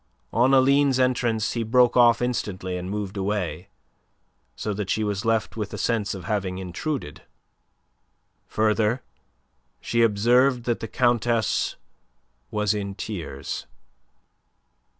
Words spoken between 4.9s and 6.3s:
was left with a sense of